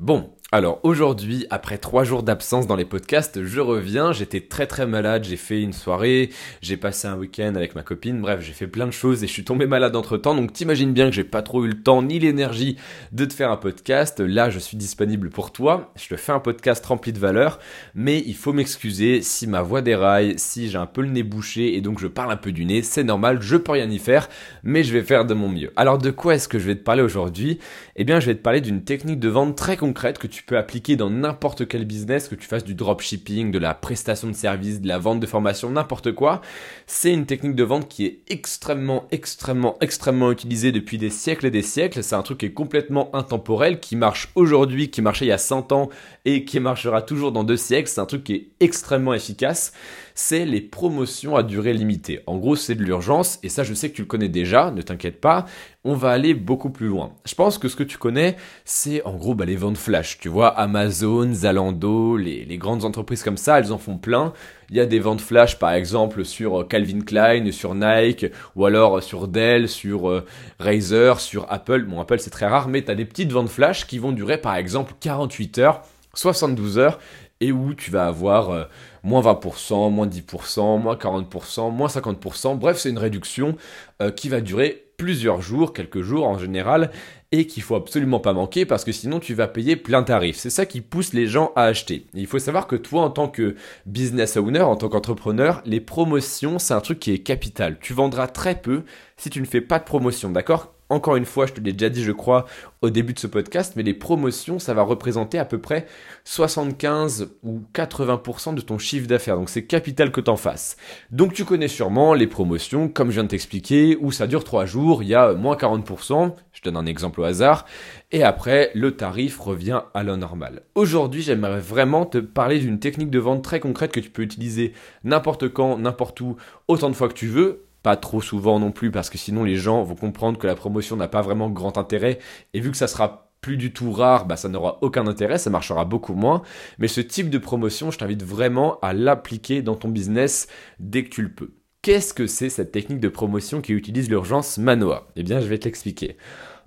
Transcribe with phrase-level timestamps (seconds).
[0.00, 4.12] Bon, alors aujourd'hui, après trois jours d'absence dans les podcasts, je reviens.
[4.12, 5.22] J'étais très très malade.
[5.22, 6.30] J'ai fait une soirée,
[6.60, 8.20] j'ai passé un week-end avec ma copine.
[8.20, 10.34] Bref, j'ai fait plein de choses et je suis tombé malade entre temps.
[10.34, 12.76] Donc t'imagines bien que j'ai pas trop eu le temps ni l'énergie
[13.12, 14.18] de te faire un podcast.
[14.18, 15.92] Là, je suis disponible pour toi.
[15.94, 17.60] Je te fais un podcast rempli de valeur,
[17.94, 21.76] mais il faut m'excuser si ma voix déraille, si j'ai un peu le nez bouché
[21.76, 22.82] et donc je parle un peu du nez.
[22.82, 24.28] C'est normal, je peux rien y faire,
[24.64, 25.72] mais je vais faire de mon mieux.
[25.76, 27.60] Alors de quoi est-ce que je vais te parler aujourd'hui?
[27.94, 30.46] Eh bien, je vais te parler d'une technique de vente très concrète que tu tu
[30.46, 34.32] peux appliquer dans n'importe quel business, que tu fasses du dropshipping, de la prestation de
[34.32, 36.40] services, de la vente de formation, n'importe quoi.
[36.86, 41.50] C'est une technique de vente qui est extrêmement, extrêmement, extrêmement utilisée depuis des siècles et
[41.50, 42.02] des siècles.
[42.02, 45.36] C'est un truc qui est complètement intemporel, qui marche aujourd'hui, qui marchait il y a
[45.36, 45.90] 100 ans
[46.24, 47.90] et qui marchera toujours dans deux siècles.
[47.90, 49.74] C'est un truc qui est extrêmement efficace.
[50.14, 52.20] C'est les promotions à durée limitée.
[52.26, 54.80] En gros, c'est de l'urgence et ça, je sais que tu le connais déjà, ne
[54.80, 55.44] t'inquiète pas.
[55.82, 57.14] On va aller beaucoup plus loin.
[57.24, 60.18] Je pense que ce que tu connais, c'est en gros bah, les ventes flash.
[60.18, 64.34] Tu vois, Amazon, Zalando, les, grandes entreprises comme ça, elles en font plein.
[64.68, 69.02] Il y a des ventes flash par exemple sur Calvin Klein, sur Nike, ou alors
[69.02, 70.26] sur Dell, sur euh,
[70.58, 71.84] Razer, sur Apple.
[71.84, 74.36] Bon, Apple c'est très rare, mais tu as des petites ventes flash qui vont durer
[74.36, 76.98] par exemple 48 heures 72 heures
[77.40, 78.64] et où tu vas avoir euh,
[79.02, 82.58] moins 20%, moins 10%, moins 40%, moins 50%.
[82.58, 83.56] Bref, c'est une réduction
[84.02, 86.90] euh, qui va durer plusieurs jours, quelques jours en général,
[87.32, 90.36] et qu'il faut absolument pas manquer parce que sinon tu vas payer plein tarif.
[90.36, 92.06] C'est ça qui pousse les gens à acheter.
[92.12, 93.54] il faut savoir que toi, en tant que
[93.86, 97.78] business owner, en tant qu'entrepreneur, les promotions, c'est un truc qui est capital.
[97.80, 98.82] Tu vendras très peu
[99.16, 100.74] si tu ne fais pas de promotion, d'accord?
[100.90, 102.46] Encore une fois, je te l'ai déjà dit, je crois,
[102.82, 105.86] au début de ce podcast, mais les promotions, ça va représenter à peu près
[106.24, 109.36] 75 ou 80% de ton chiffre d'affaires.
[109.36, 110.76] Donc c'est capital que t'en fasses.
[111.10, 114.66] Donc tu connais sûrement les promotions, comme je viens de t'expliquer, où ça dure 3
[114.66, 117.66] jours, il y a moins 40%, je donne un exemple au hasard,
[118.10, 120.62] et après, le tarif revient à la normale.
[120.74, 124.72] Aujourd'hui, j'aimerais vraiment te parler d'une technique de vente très concrète que tu peux utiliser
[125.04, 128.90] n'importe quand, n'importe où, autant de fois que tu veux, pas trop souvent non plus
[128.90, 132.18] parce que sinon les gens vont comprendre que la promotion n'a pas vraiment grand intérêt
[132.54, 135.50] et vu que ça sera plus du tout rare, bah ça n'aura aucun intérêt, ça
[135.50, 136.42] marchera beaucoup moins.
[136.78, 140.46] Mais ce type de promotion, je t'invite vraiment à l'appliquer dans ton business
[140.78, 141.54] dès que tu le peux.
[141.82, 145.08] Qu'est-ce que c'est cette technique de promotion qui utilise l'urgence Manoa?
[145.16, 146.18] Eh bien, je vais te l'expliquer.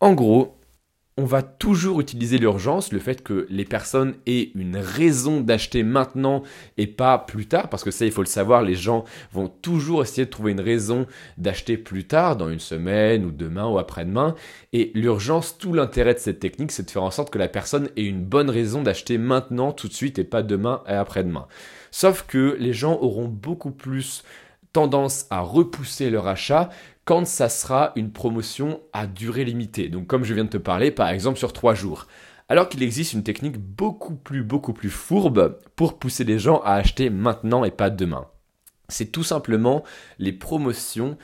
[0.00, 0.56] En gros,
[1.16, 6.42] on va toujours utiliser l'urgence, le fait que les personnes aient une raison d'acheter maintenant
[6.76, 10.02] et pas plus tard, parce que ça, il faut le savoir, les gens vont toujours
[10.02, 11.06] essayer de trouver une raison
[11.38, 14.34] d'acheter plus tard, dans une semaine ou demain ou après-demain.
[14.72, 17.90] Et l'urgence, tout l'intérêt de cette technique, c'est de faire en sorte que la personne
[17.96, 21.46] ait une bonne raison d'acheter maintenant, tout de suite, et pas demain et après-demain.
[21.92, 24.24] Sauf que les gens auront beaucoup plus
[24.72, 26.70] tendance à repousser leur achat
[27.04, 29.88] quand ça sera une promotion à durée limitée.
[29.88, 32.06] Donc comme je viens de te parler, par exemple sur trois jours.
[32.48, 36.74] Alors qu'il existe une technique beaucoup plus, beaucoup plus fourbe pour pousser les gens à
[36.74, 38.26] acheter maintenant et pas demain.
[38.88, 39.82] C'est tout simplement
[40.18, 41.16] les promotions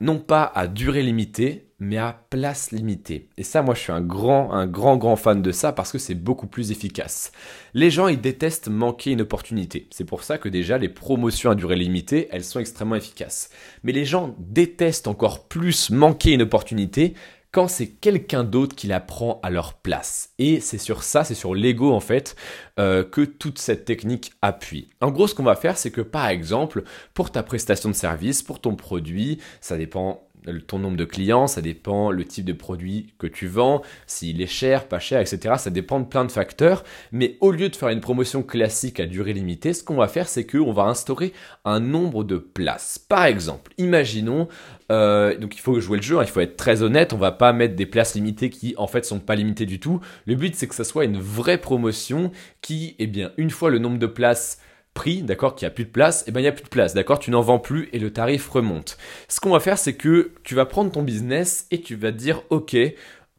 [0.00, 3.28] non pas à durée limitée, mais à place limitée.
[3.36, 5.98] Et ça, moi, je suis un grand, un grand, grand fan de ça parce que
[5.98, 7.30] c'est beaucoup plus efficace.
[7.72, 9.86] Les gens, ils détestent manquer une opportunité.
[9.90, 13.50] C'est pour ça que déjà, les promotions à durée limitée, elles sont extrêmement efficaces.
[13.84, 17.14] Mais les gens détestent encore plus manquer une opportunité
[17.50, 20.30] quand c'est quelqu'un d'autre qui la prend à leur place.
[20.38, 22.36] Et c'est sur ça, c'est sur l'ego en fait,
[22.78, 24.90] euh, que toute cette technique appuie.
[25.00, 28.42] En gros, ce qu'on va faire, c'est que par exemple, pour ta prestation de service,
[28.42, 30.27] pour ton produit, ça dépend
[30.66, 34.46] ton nombre de clients, ça dépend le type de produit que tu vends, s'il est
[34.46, 35.54] cher, pas cher, etc.
[35.58, 36.84] Ça dépend de plein de facteurs.
[37.12, 40.28] Mais au lieu de faire une promotion classique à durée limitée, ce qu'on va faire,
[40.28, 41.32] c'est qu'on va instaurer
[41.64, 42.98] un nombre de places.
[42.98, 44.48] Par exemple, imaginons,
[44.90, 47.32] euh, donc il faut jouer le jeu, hein, il faut être très honnête, on va
[47.32, 50.00] pas mettre des places limitées qui en fait sont pas limitées du tout.
[50.26, 52.32] Le but c'est que ça soit une vraie promotion
[52.62, 54.58] qui, eh bien, une fois le nombre de places
[54.98, 56.64] prix, d'accord, qu'il n'y a plus de place, et eh ben il n'y a plus
[56.64, 58.98] de place, d'accord, tu n'en vends plus et le tarif remonte.
[59.28, 62.42] Ce qu'on va faire, c'est que tu vas prendre ton business et tu vas dire,
[62.50, 62.76] ok,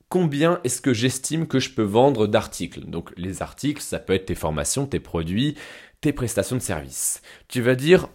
[0.08, 2.86] combien est-ce que j'estime que je peux vendre d'articles?
[2.86, 5.56] Donc les articles, ça peut être tes formations, tes produits,
[6.00, 7.22] tes prestations de services.
[7.50, 8.08] Tu vas dire,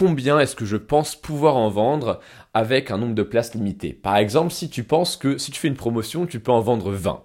[0.00, 2.20] combien est-ce que je pense pouvoir en vendre
[2.54, 3.92] avec un nombre de places limité.
[3.92, 6.90] Par exemple, si tu penses que si tu fais une promotion, tu peux en vendre
[6.90, 7.22] 20,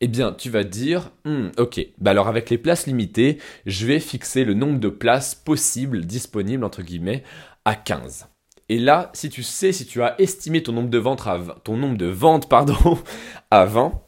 [0.00, 3.36] eh bien, tu vas dire, hmm, ok, bah alors avec les places limitées,
[3.66, 7.24] je vais fixer le nombre de places possibles, disponibles, entre guillemets,
[7.66, 8.26] à 15.
[8.70, 11.76] Et là, si tu sais, si tu as estimé ton nombre de ventes à, ton
[11.76, 12.98] nombre de ventes, pardon,
[13.50, 14.00] à 20,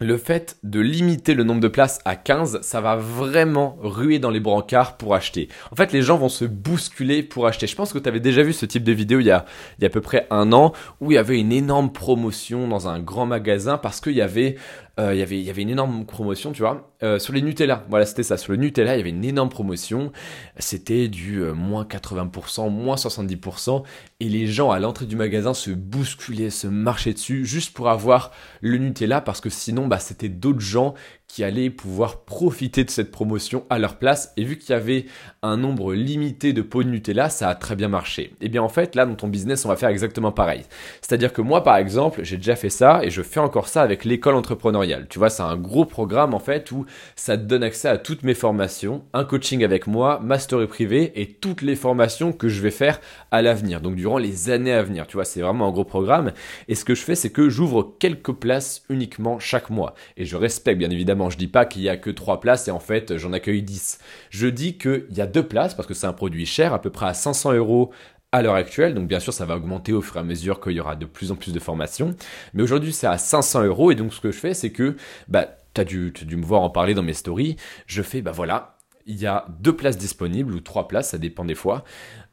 [0.00, 4.30] le fait de limiter le nombre de places à 15, ça va vraiment ruer dans
[4.30, 5.48] les brancards pour acheter.
[5.70, 7.68] En fait, les gens vont se bousculer pour acheter.
[7.68, 9.44] Je pense que tu avais déjà vu ce type de vidéo il y, a,
[9.78, 12.66] il y a à peu près un an où il y avait une énorme promotion
[12.66, 14.56] dans un grand magasin parce qu'il y avait
[15.00, 17.84] euh, il y avait une énorme promotion, tu vois, euh, sur les Nutella.
[17.88, 18.36] Voilà, c'était ça.
[18.36, 20.12] Sur le Nutella, il y avait une énorme promotion.
[20.58, 23.82] C'était du euh, moins 80%, moins 70%.
[24.20, 28.30] Et les gens à l'entrée du magasin se bousculaient, se marchaient dessus, juste pour avoir
[28.60, 30.94] le Nutella, parce que sinon, bah, c'était d'autres gens
[31.26, 34.32] qui allaient pouvoir profiter de cette promotion à leur place.
[34.36, 35.06] Et vu qu'il y avait
[35.42, 38.34] un nombre limité de pots de Nutella, ça a très bien marché.
[38.40, 40.62] Et bien en fait, là, dans ton business, on va faire exactement pareil.
[41.00, 44.04] C'est-à-dire que moi, par exemple, j'ai déjà fait ça et je fais encore ça avec
[44.04, 44.83] l'école entrepreneuriale.
[45.08, 46.86] Tu vois, c'est un gros programme en fait où
[47.16, 50.38] ça donne accès à toutes mes formations, un coaching avec moi, ma
[50.68, 53.00] privée et toutes les formations que je vais faire
[53.30, 53.80] à l'avenir.
[53.80, 55.06] Donc durant les années à venir.
[55.06, 56.32] Tu vois, c'est vraiment un gros programme.
[56.68, 59.94] Et ce que je fais, c'est que j'ouvre quelques places uniquement chaque mois.
[60.16, 62.70] Et je respecte bien évidemment je dis pas qu'il y a que 3 places et
[62.70, 63.98] en fait j'en accueille 10.
[64.30, 66.90] Je dis qu'il y a deux places parce que c'est un produit cher, à peu
[66.90, 67.90] près à 500 euros
[68.34, 68.94] à l'heure actuelle.
[68.94, 71.06] Donc bien sûr, ça va augmenter au fur et à mesure qu'il y aura de
[71.06, 72.16] plus en plus de formations.
[72.52, 73.92] Mais aujourd'hui, c'est à 500 euros.
[73.92, 74.96] Et donc ce que je fais, c'est que,
[75.28, 77.56] bah, tu dû, dû me voir en parler dans mes stories.
[77.86, 81.44] Je fais, bah voilà, il y a deux places disponibles ou trois places, ça dépend
[81.44, 81.84] des fois.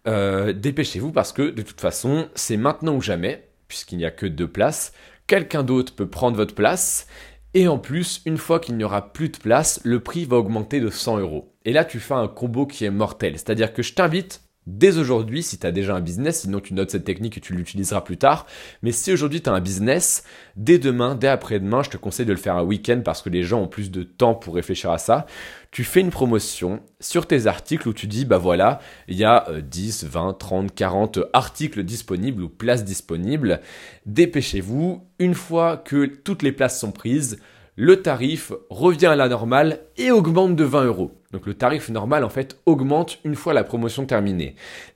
[0.07, 4.25] Euh, dépêchez-vous parce que de toute façon, c'est maintenant ou jamais, puisqu'il n'y a que
[4.25, 4.93] deux places.
[5.27, 7.07] Quelqu'un d'autre peut prendre votre place
[7.53, 10.79] et en plus, une fois qu'il n'y aura plus de place, le prix va augmenter
[10.79, 11.53] de 100 euros.
[11.65, 13.33] Et là, tu fais un combo qui est mortel.
[13.33, 16.91] C'est-à-dire que je t'invite dès aujourd'hui, si tu as déjà un business, sinon tu notes
[16.91, 18.45] cette technique et tu l'utiliseras plus tard.
[18.81, 20.23] Mais si aujourd'hui tu as un business,
[20.55, 23.43] dès demain, dès après-demain, je te conseille de le faire un week-end parce que les
[23.43, 25.25] gens ont plus de temps pour réfléchir à ça.
[25.71, 29.47] Tu fais une promotion sur tes articles où tu dis, bah voilà, il y a
[29.61, 33.61] 10, 20, 30, 40 articles disponibles ou places disponibles.
[34.05, 35.07] Dépêchez-vous.
[35.19, 37.39] Une fois que toutes les places sont prises,
[37.81, 41.19] le tarif revient à la normale et augmente de 20 euros.
[41.31, 44.53] Donc le tarif normal en fait augmente une fois la promotion terminée.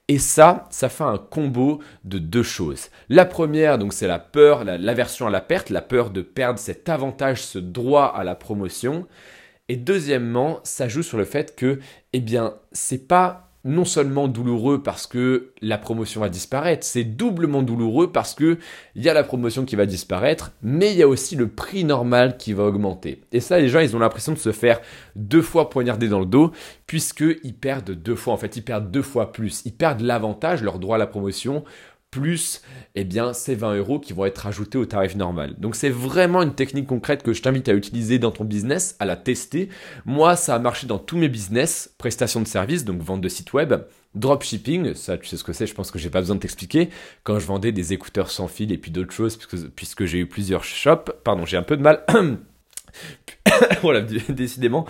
[0.07, 2.89] Et ça, ça fait un combo de deux choses.
[3.09, 6.87] La première, donc c'est la peur, l'aversion à la perte, la peur de perdre cet
[6.87, 9.07] avantage, ce droit à la promotion.
[9.67, 11.79] Et deuxièmement, ça joue sur le fait que,
[12.13, 17.63] eh bien, c'est pas non seulement douloureux parce que la promotion va disparaître, c'est doublement
[17.63, 18.59] douloureux parce que
[18.95, 21.83] il y a la promotion qui va disparaître, mais il y a aussi le prix
[21.83, 23.21] normal qui va augmenter.
[23.31, 24.79] Et ça, les gens, ils ont l'impression de se faire
[25.15, 26.51] deux fois poignarder dans le dos,
[26.85, 29.63] puisqu'ils perdent deux fois, en fait, ils perdent deux fois plus.
[29.65, 31.63] Ils perdent l'avantage, leur droit à la promotion,
[32.15, 32.61] plus
[32.95, 35.55] eh bien, ces 20 euros qui vont être ajoutés au tarif normal.
[35.57, 39.05] Donc c'est vraiment une technique concrète que je t'invite à utiliser dans ton business, à
[39.05, 39.67] la tester.
[40.05, 43.51] Moi, ça a marché dans tous mes business, prestations de services, donc vente de site
[43.51, 43.73] web,
[44.13, 46.89] dropshipping, ça tu sais ce que c'est, je pense que j'ai pas besoin de t'expliquer,
[47.23, 50.25] quand je vendais des écouteurs sans fil et puis d'autres choses, puisque, puisque j'ai eu
[50.25, 52.05] plusieurs shops, pardon, j'ai un peu de mal
[53.81, 54.85] voilà, décidément,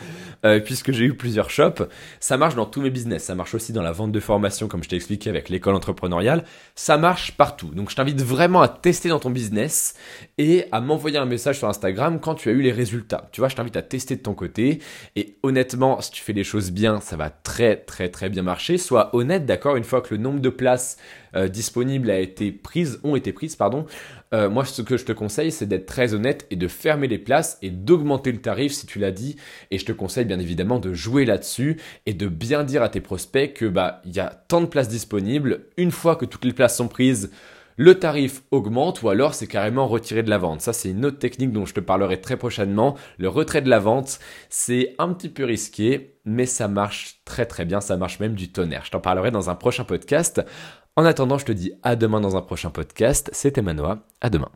[0.46, 1.84] euh, puisque j'ai eu plusieurs shops,
[2.20, 3.24] ça marche dans tous mes business.
[3.24, 6.44] Ça marche aussi dans la vente de formation, comme je t'ai expliqué avec l'école entrepreneuriale.
[6.76, 7.68] Ça marche partout.
[7.74, 9.96] Donc, je t'invite vraiment à tester dans ton business
[10.38, 13.30] et à m'envoyer un message sur Instagram quand tu as eu les résultats.
[13.32, 14.80] Tu vois, je t'invite à tester de ton côté.
[15.16, 18.78] Et honnêtement, si tu fais les choses bien, ça va très, très, très bien marcher.
[18.78, 20.98] Sois honnête, d'accord, une fois que le nombre de places
[21.36, 23.86] euh, disponibles a été prises, ont été prises, pardon.
[24.34, 27.18] Euh, moi, ce que je te conseille, c'est d'être très honnête et de fermer les
[27.18, 29.36] places et d'augmenter le tarif si tu l'as dit.
[29.72, 33.02] Et je te conseille bien évidemment de jouer là-dessus et de bien dire à tes
[33.02, 35.68] prospects que bah il y a tant de places disponibles.
[35.78, 37.32] Une fois que toutes les places sont prises,
[37.78, 40.62] le tarif augmente ou alors c'est carrément retiré de la vente.
[40.62, 42.96] Ça, c'est une autre technique dont je te parlerai très prochainement.
[43.18, 44.20] Le retrait de la vente,
[44.50, 47.82] c'est un petit peu risqué, mais ça marche très très bien.
[47.82, 48.86] Ça marche même du tonnerre.
[48.86, 50.42] Je t'en parlerai dans un prochain podcast.
[50.96, 53.30] En attendant, je te dis à demain dans un prochain podcast.
[53.34, 54.06] C'était Manoa.
[54.22, 54.56] À demain.